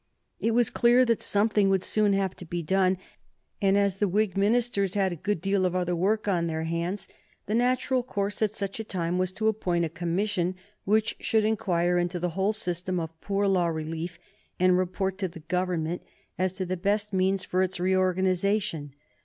It 0.39 0.55
was 0.55 0.71
clear 0.71 1.05
that 1.05 1.21
something 1.21 1.69
would 1.69 1.83
soon 1.83 2.13
have 2.13 2.35
to 2.37 2.43
be 2.45 2.63
done, 2.63 2.97
and, 3.61 3.77
as 3.77 3.97
the 3.97 4.07
Whig 4.07 4.35
ministers 4.35 4.95
had 4.95 5.13
a 5.13 5.15
good 5.15 5.39
deal 5.39 5.63
of 5.63 5.75
other 5.75 5.95
work 5.95 6.27
on 6.27 6.47
their 6.47 6.63
hands, 6.63 7.07
the 7.45 7.53
natural 7.53 8.01
course, 8.01 8.41
at 8.41 8.49
such 8.49 8.79
a 8.79 8.83
time, 8.83 9.19
was 9.19 9.31
to 9.33 9.47
appoint 9.47 9.85
a 9.85 9.89
commission 9.89 10.55
which 10.85 11.15
should 11.19 11.45
inquire 11.45 11.99
into 11.99 12.19
the 12.19 12.29
whole 12.29 12.51
system 12.51 12.99
of 12.99 13.21
poor 13.21 13.45
law 13.45 13.67
relief, 13.67 14.17
and 14.59 14.75
report 14.75 15.19
to 15.19 15.27
the 15.27 15.41
Government 15.41 16.01
as 16.35 16.53
to 16.53 16.65
the 16.65 16.75
best 16.77 17.13
means 17.13 17.43
for 17.43 17.61
its 17.61 17.79
reorganization. 17.79 18.95